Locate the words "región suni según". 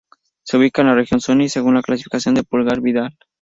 0.95-1.75